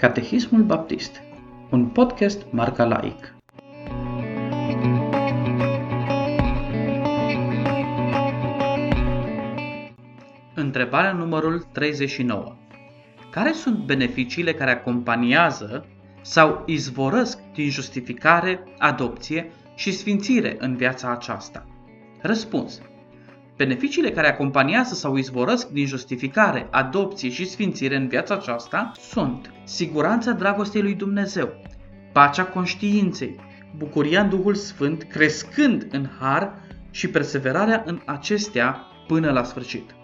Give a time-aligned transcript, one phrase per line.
[0.00, 1.22] Catehismul Baptist,
[1.70, 3.34] un podcast marca laic.
[10.54, 12.56] Întrebarea numărul 39.
[13.30, 15.86] Care sunt beneficiile care acompaniază
[16.20, 21.66] sau izvorăsc din justificare, adopție și sfințire în viața aceasta?
[22.20, 22.80] Răspuns.
[23.60, 30.32] Beneficiile care acompaniază sau izvorăsc din justificare, adopție și sfințire în viața aceasta sunt siguranța
[30.32, 31.48] dragostei lui Dumnezeu,
[32.12, 33.36] pacea conștiinței,
[33.76, 36.54] bucuria în Duhul Sfânt, crescând în har
[36.90, 39.99] și perseverarea în acestea până la sfârșit.